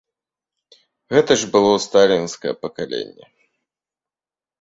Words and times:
Гэта 1.15 1.31
ж 1.41 1.49
было 1.55 1.73
сталінскае 1.85 2.53
пакаленне. 2.63 3.25